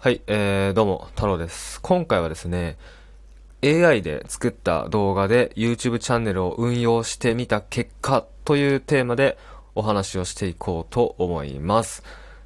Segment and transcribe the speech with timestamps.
[0.00, 1.80] はい、えー、どうも、太郎です。
[1.80, 2.78] 今回はですね、
[3.64, 9.36] AI で作った動画で YouTube チャンネルを運用してみた結果というテーマで
[9.74, 12.04] お話をしていこうと思います。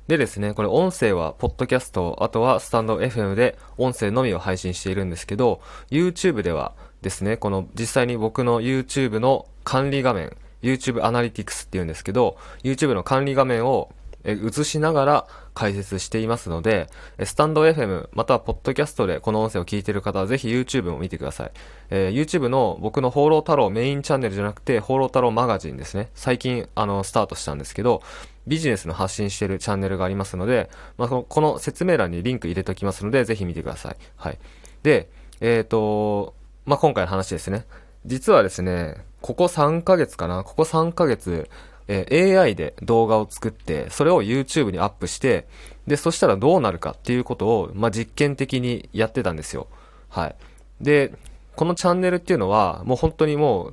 [0.09, 5.61] でですね、これ音声は、ポッドキャスト、あとはスタンド FM で音声のみを配信しているんですけど、
[5.91, 6.73] YouTube では
[7.03, 13.91] ですね、この実際に僕の YouTube の管理画面、YouTube アナリティクスっていうんですけど、YouTube の管理画面を
[14.25, 16.89] 映しながら解説していますので、
[17.25, 21.51] スタンド FM またはポッドキャストでこの音声を聞いている方はぜひ YouTube を見てください。
[21.91, 26.11] えー YouTube の僕の放浪太郎メインチャンネルじゃなくて放浪太郎マガジンですね。
[26.15, 28.03] 最近あのスタートしたんですけど、
[28.47, 33.97] ビジネスの発信しているチャンネルがありますので、まあ、この説明欄にリンク入れておきますので、ぜひ見てください。
[34.17, 34.39] はい。
[34.83, 35.09] で、
[35.41, 37.67] えっ、と、まあ、今回の話ですね。
[38.05, 40.43] 実はですね、ここ3ヶ月かな？
[40.43, 41.49] ここ3ヶ月、
[41.93, 45.47] えー AI で動画を作って、それを YouTube にアップして、
[45.87, 49.67] で、そしたらどうなるかっていうことを、まあ、実験的にやってたんですよ。
[50.09, 50.35] はい。
[50.81, 51.13] で、
[51.57, 53.73] このチャンネルっていうのは、もう本当にも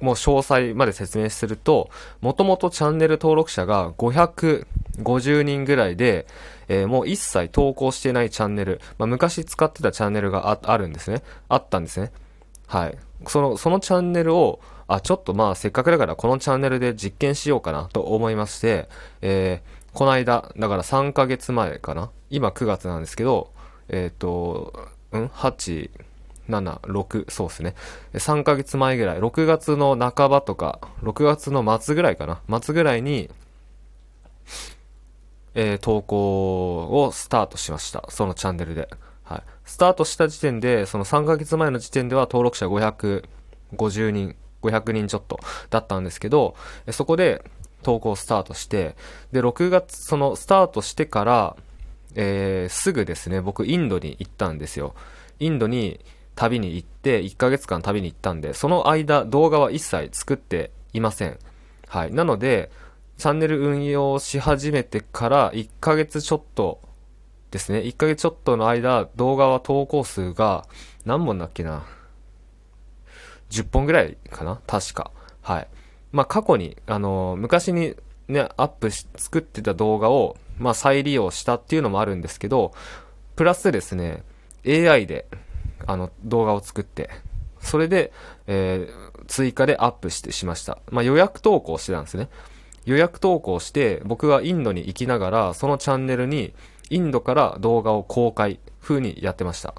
[0.00, 6.26] う、もう詳細まで説明すると、もともとチャンネル登録者が550人ぐらいで、
[6.68, 11.22] えーもう一切投稿してないチャンネル、まあ、昔使ってたチャンネルがああるんですね。
[11.48, 12.12] あったんですね。
[12.66, 12.98] はい。
[13.26, 18.88] その、そのチャンネルを、あ、ちょっとまあせっかくだからこのチャンネルで実験しようかなと思いまして、
[19.20, 23.50] えーこの間、だから3ヶ月前かな今9月なんですけど、
[23.88, 25.90] えっ、と、うん ?8、
[26.50, 27.74] 7、6、そうですね。
[28.12, 33.30] 3ヶ月前ぐらい、6月の半ばとか、6月の末ぐらいかな末ぐらいに、
[35.54, 38.04] えー投稿をスタートしました。
[38.10, 38.90] そのチャンネルで。
[39.26, 39.42] はい。
[39.64, 46.54] スタートした時点で、その3ヶ月前の時点では登録者550人、500人ちょっとだったんですけど、
[46.90, 47.44] そこで
[47.82, 48.96] 投稿スタートして、
[49.32, 51.56] で、6月、そのスタートしてから、
[52.14, 54.94] えーすぐですね、僕インドに行ったんですよ。
[55.40, 56.00] インドに
[56.36, 61.38] 旅に行って、1ヶ月間旅に行ったんで、その間動画は一切作っていません。
[61.88, 62.12] はい。
[62.12, 62.70] なので、
[63.18, 66.80] チャンネル運用し始めてから1ヶ月ちょっと
[67.50, 67.78] ですね。
[67.80, 70.66] 1ヶ月ちょっとの間、動画は投稿数が
[71.04, 71.84] 何本だっけな
[73.50, 74.60] ？10本ぐらいかな？
[74.66, 75.10] 確か。
[75.42, 75.68] はい。
[76.12, 77.94] まあ過去に、あの昔に
[78.28, 82.72] ね、アップし、作ってた動画を、まあ再利用したっていうのもあるんですけど、
[83.36, 84.24] プラスですね、
[84.66, 85.26] AI で、
[85.86, 87.10] あの、動画を作って、
[87.60, 88.12] それで、
[88.46, 90.78] えー追加でアップしてしました。
[90.90, 92.28] まあ予約投稿してたんですね。
[92.84, 96.54] 予約投稿して、僕はインドに行きながら、そのチャンネルに、
[96.90, 99.74] インドから動画を公開、風にやってました。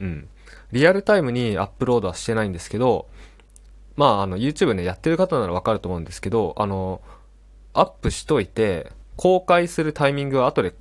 [0.00, 0.28] うん。
[0.72, 3.06] リアルタイムにアップロードはしてないんですけど、
[3.96, 7.00] まあ、あの、YouTube ね、やってる方ならわかると思うんですけど、あの、
[7.72, 10.74] アップしといて、公開するタイミングは後で、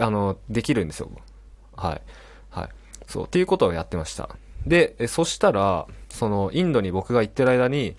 [0.00, 1.10] あの、できるんですよ。
[1.76, 2.02] はい。
[2.50, 2.68] はい。
[3.06, 4.28] そう、っていうことをやってました。
[4.66, 7.94] で、そしたら、その、インドに僕が行ってる間に、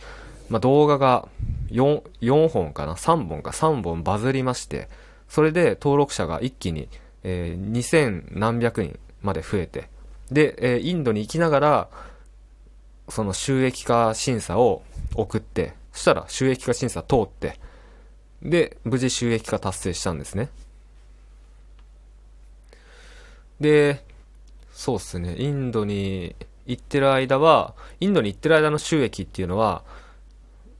[0.50, 1.30] まあ、動画が
[1.70, 4.90] 4、4本かな ?3 本か3本バズりまして、
[5.36, 6.88] それで登録者が一気に、
[7.24, 9.90] えー2000何百人まで増えて、
[10.32, 11.90] で、えーインドに行きながら、
[13.10, 14.82] その収益化審査を
[15.14, 17.60] 送って、そしたら収益化審査通って、
[18.42, 20.48] で、無事収益化達成したんですね。
[23.60, 24.06] で、
[24.72, 26.34] そうっすね、インドに
[26.66, 29.84] 行ってる間は、インドに行ってる間の収益っていうのは、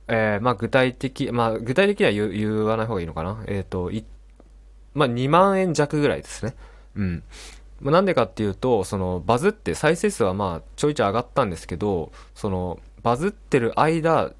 [0.08, 3.44] えーまあ具体的、まあ具体的には言言わない方がいいのかな。
[3.48, 4.02] えっ、と、い
[4.96, 6.54] まあ2万円弱ぐらいですね。
[6.96, 7.22] うん。
[7.80, 14.32] まあなんでかっていうと、そのバズって再生数はまあちょいちょい上がったんですけど、そのバズってる間、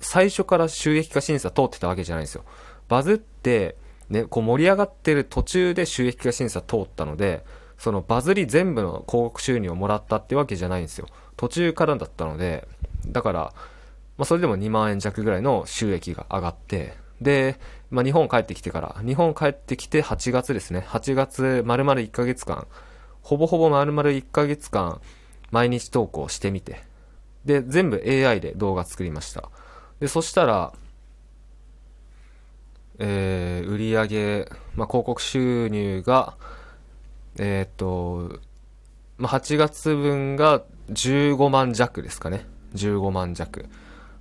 [0.00, 2.44] 最初から収益化審査通ってたわけじゃないんですよ。
[2.88, 3.76] バズって、
[4.08, 7.44] ね、こう盛り上がってる途中で収益化審査通ったので、
[7.78, 11.08] そのバズり全部の広告収入をもらったってわけじゃないんですよ。
[11.36, 12.68] 途中からだったので、
[13.08, 13.40] だから、
[14.18, 17.58] まあそれでも2万円弱ぐらいの収益が上がって、で、
[17.90, 20.84] まあ日本帰ってきてから、日本帰ってきて8月ですね。
[20.88, 22.66] 8月丸々1ヶ月間、
[23.22, 25.00] ほぼほぼ丸々1ヶ月間、
[25.50, 26.82] 毎日投稿してみて、
[27.44, 29.50] で、全部 AI で動画作りました。
[30.00, 30.72] で、そしたら、
[32.98, 36.36] えー、売り上げ、まあ、広告収入が、
[37.38, 38.40] えーっと、
[39.18, 42.46] まあ、8月分が15万弱ですかね。
[42.74, 43.66] 15万弱。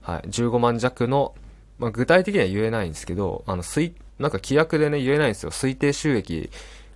[0.02, 0.22] はい。
[0.30, 1.36] 15万弱の、
[1.82, 5.52] まあ、具体的には言えないんですけど、あの、推、なんか規約でね、言えないんですよ。
[5.52, 6.50] 推定収益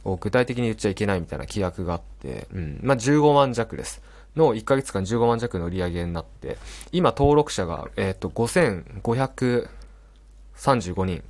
[0.04, 2.80] を具体的に言っちゃいけないみたいな規約があって、うん。
[2.84, 4.02] まあ、15万弱です。
[4.36, 6.58] の1ヶ月間15万弱の売り上げになって、
[6.92, 11.24] 今登録者が、えーっと、5535人。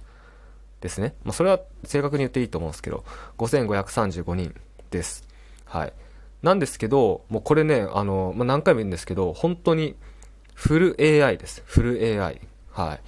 [0.86, 1.16] ですね。
[1.24, 3.04] まあ、それは正確に言っていいと思うんですけど、
[3.38, 4.54] 5535人
[4.92, 5.28] です。
[5.66, 5.94] はい。
[6.44, 9.96] なんですけど、もうこれね、あの、まあ、何回も言うんですけど、本当に
[10.54, 11.63] フル AI です。
[11.66, 12.40] フル AI。
[12.72, 13.01] はい。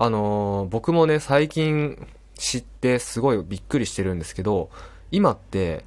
[0.00, 2.06] あのー、僕もね、最近
[2.36, 4.70] 知ってすごいびっくりしてるんですけど、
[5.10, 5.84] 今って、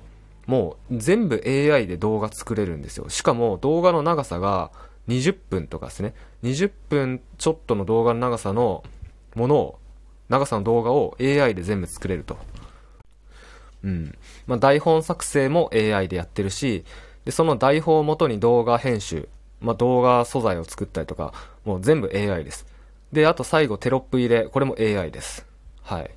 [0.48, 3.08] もう全部 AI で動画作れるんですよ。
[3.08, 4.72] しかも動画の長さが
[5.08, 6.14] 20分とかですね。
[6.44, 8.84] 20分ちょっとの動画の長さの
[9.34, 9.80] ものを、
[10.28, 12.38] 長さの動画を AI で全部作れると。
[13.84, 14.18] うん。
[14.46, 16.84] まあ、台本作成も AI でやってるし、
[17.24, 19.30] で、その台本をもとに動画編集、
[19.62, 22.66] まあ、動画素材を作ったりとか、もう全部 AI です。
[23.12, 25.46] で、あと最後テロップ入れ、これも AI です。
[25.82, 26.12] はい。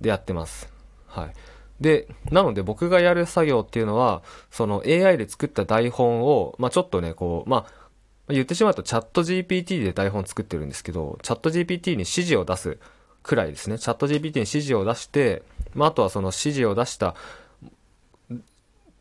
[0.00, 0.72] でやってます。
[1.06, 1.32] はい。
[1.80, 12.78] で、なので僕がやる作業っていうのは、その AI で作った台本を、まあ、ちょっとね、こう、まあ、言ってしまうとチャット GPT で台本作ってるんですけど、チャット GPT に指示を出す
[13.22, 13.78] くらいですね。
[13.78, 15.42] チャット GPT に指示を出して、
[15.74, 17.14] まあ、あとはその指示を出した、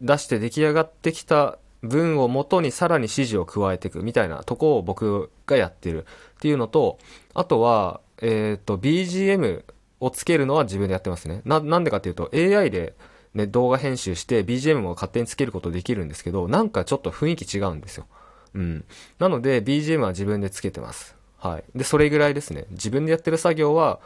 [0.01, 6.97] 出して出来上がってきた文を元にさらに指示を加えていくみたいなとこを僕がやってるっていうのと、
[7.33, 9.63] あとは、えっ、ー、と、BGM
[9.99, 11.41] をつけるのは自分でやってますね。
[11.45, 12.95] な、なんでかっていうと AI で
[13.33, 18.07] ね、動画編集して BGM を勝手につけることできるんですけど、なんかちょっと雰囲気違うんですよ。
[18.55, 18.85] うん。
[19.19, 21.15] なので BGM は自分でつけてます。
[21.37, 21.63] はい。
[21.75, 22.65] で、それぐらいですね。
[22.71, 23.99] 自分でやってる作業は、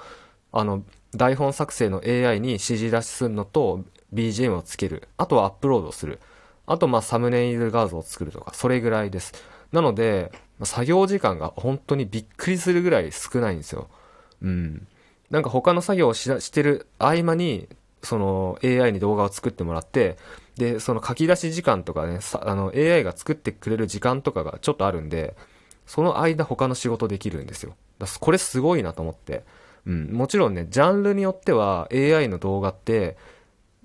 [0.51, 0.83] あの、
[1.15, 5.07] 台本作成の AI に指示出しするのと BGM をつける。
[5.17, 6.19] あとはアップロードする。
[6.71, 9.33] あと、まあ、サムネイル画像を作るとか、それぐらいです。
[9.71, 10.31] なので、
[10.63, 13.89] 作業時間が本当にびっくりするぐらい少ないんですよ。
[14.41, 14.87] うん。
[15.29, 17.67] なんか他の作業をししてる合間に、
[18.03, 20.17] その AI に動画を作ってもらって、
[20.55, 25.35] で、その書き出し時間とかね、あの AI が作ってくれる時間とかがちょっとあるんで、
[25.85, 27.75] その間他の仕事できるんですよ。
[27.99, 29.43] だこれすごいなと思って。
[29.85, 33.17] うん、もちろんね、ジャンルによっては AI の動画って、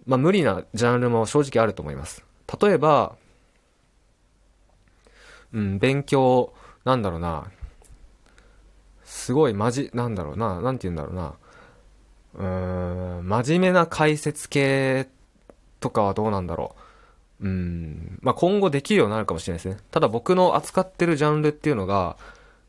[0.06, 2.24] まあ無理なジャンルも正直あると思います。
[2.60, 3.16] 例えば、
[5.52, 6.52] うん、勉強、
[6.84, 7.50] なんだろうな、
[9.04, 11.34] すごいまじ、なんだろうな、なんて言うんだろうな。
[12.34, 15.08] うーん、真面目な解説系
[15.80, 16.74] とかはどうなんだろ
[17.40, 17.46] う。
[17.46, 19.78] うん、まあ、今後できるようになるかもしれないですね。
[19.90, 22.16] ただ僕の扱ってるジャンルっていうのが、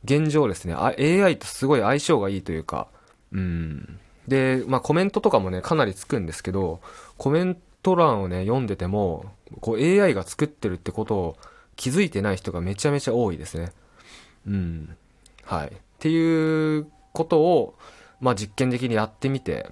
[0.04, 2.88] 現状ですね、AI とすごい相性がいいというか、
[3.32, 4.00] うん。
[4.28, 6.82] で、まあ、コメントとかもね、かなりつくんですけど、
[7.18, 7.58] コメン
[7.88, 9.24] ト欄をね、読んでても、
[9.62, 11.38] こう AI が作ってるってことを
[11.78, 13.72] 気づいてない人がめちゃめちゃ多いですね。
[14.46, 14.98] うん。
[15.46, 15.68] はい。
[15.68, 17.76] っていうことを、
[18.20, 19.72] まあ、実験的にやってみて、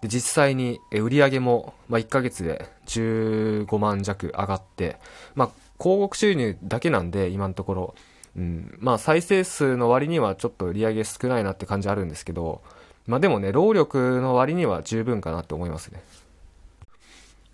[0.00, 4.96] で実際に売り上げも、まあ、1ヶ月で15万弱上がって、
[5.34, 7.94] まあ、広告収入だけなんで、今のところ、
[8.34, 12.62] うん、まあ、再生数の割にはちょっと売り上げ少ないなって感じあるんですけど、
[13.06, 16.02] まあ、でもね、労力の割には十分かなって思いますね。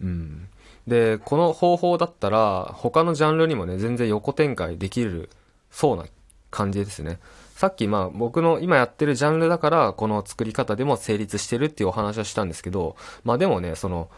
[0.00, 0.48] うん。
[0.86, 5.30] で、この方法だったら、他のジャンルにもね、全然横展開できる
[5.70, 6.04] そうな
[6.50, 7.18] 感じですね。
[7.56, 14.10] さっきまあ僕の今やってるジャンルだからこの作り方でも成立してるっていうお話をしたんですけど、まあでもね、その、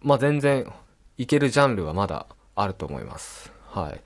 [0.00, 0.72] まあ全然
[1.18, 3.52] いけるジャンルはまだあると思います。
[3.66, 3.94] はい。
[3.94, 3.98] っ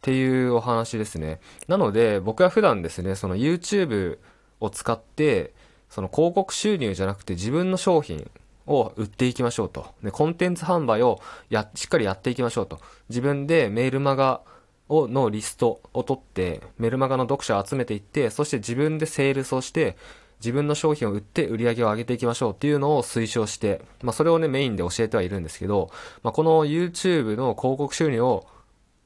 [0.00, 1.40] ていうお話ですね。
[1.68, 4.18] なので僕は普段ですね、その YouTube
[4.60, 5.52] を使って、
[5.90, 8.30] その広告収入じゃなくて自分の商品
[8.66, 9.86] を売っていきましょうと。
[10.02, 11.20] で、コンテンツ販売を
[11.50, 12.80] や、しっかりやっていきましょうと。
[13.08, 14.40] 自分でメールマガ
[14.88, 19.96] をのリストを取って、メルマガの読者を集めていって、そして自分でセールスをして、
[20.40, 25.90] 自分の商品を売って売り上げを上げていきましょうっていうのを推奨して、まあそれをねメインで教えてはいるんですけど、
[26.22, 28.46] まあこの YouTube の広告収入を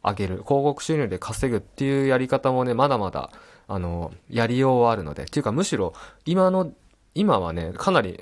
[0.02, 3.30] 上げる、広告収入で稼ぐっていうやり方もね、まだまだ、
[3.68, 6.72] あの、やりようはあるので、っていうかむしろ今の、
[7.14, 8.20] 今はね、かなり、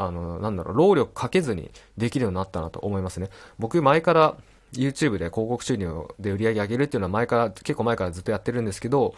[0.00, 3.28] あの、なんだろう、労力かけずにできるようになったなと思いますね。
[3.58, 4.36] 僕前から
[4.72, 9.14] YouTube で広告収入で売り上げ上げるっていうのは前から、結構前からずっとやってるんですけど、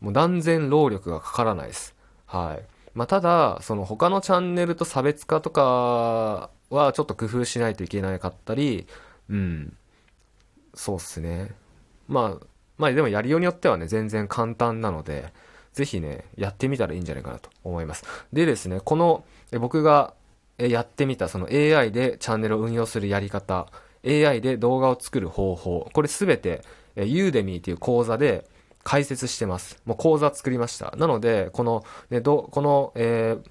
[0.00, 1.94] もう断然労力がかからないです。
[2.26, 2.62] はい。
[2.92, 8.86] まあ、ただ、その他のチャンネルと差別化とかはちょっと工夫しないといけなかったり、
[9.30, 9.74] うん。
[10.74, 11.54] そうっすね。
[12.08, 15.32] まあ、まあでもやりようによってはね、全然簡単なので、
[15.72, 18.04] ぜひね、やってみたらいいんじゃないかなと思います。
[18.32, 19.24] でですね、この、
[19.60, 20.14] 僕が
[20.58, 23.66] やってみたその AI でチャンネルを運用するやり方、
[24.04, 26.62] AI で動画を作る方法、これすべて、
[26.94, 28.48] えユーデミーという講座で
[28.84, 29.82] 解説してます。
[29.84, 30.94] もう講座作りました。
[30.96, 33.50] なので、この、ね、ど、この、えー、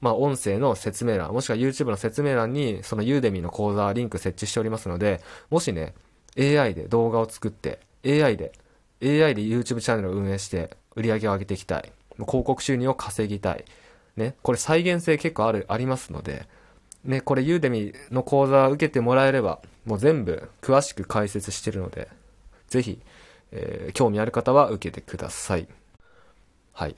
[0.00, 5.94] まあ、音声の説明欄、もしくは YouTube の説明欄に、そのユーデミーの講座リンク設置しておりますので、もしね、
[6.38, 8.52] AI で動画を作って、AI で、
[9.02, 11.90] AI で YouTube チャンネルを運営して、売り上げを上げていきたい。
[12.26, 13.64] 広告収入を稼ぎたい。
[14.16, 16.46] ね、これ再現性結構ある、ありますので、
[17.04, 22.08] ね、これユーデミの講座受けてもらえれば、もう全部詳しく解説してるので、
[22.68, 23.00] ぜひ、
[23.52, 25.68] えー、興味ある方は受けてください。
[26.72, 26.96] はい。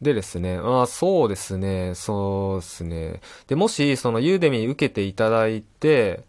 [0.00, 3.20] でですね、まあそうですね、そうですね。
[3.46, 6.24] で、もし、そのユーデミ受けていただいて、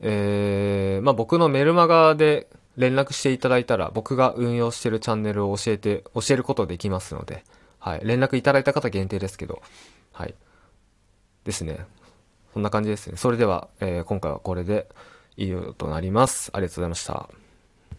[0.00, 7.44] えー、まあ、僕のメルマガで連絡していただいたら、僕が運用してるチャンネルを教えて、教えることできますので、
[7.80, 8.00] はい。
[8.04, 9.60] 連絡いただいた方限定ですけど、
[10.12, 10.34] はい。
[11.44, 11.86] ですね。
[12.52, 13.16] そんな感じですね。
[13.16, 14.86] それでは、えー、今回はこれで
[15.36, 16.50] 以上となります。
[16.52, 17.39] ありがとうございました。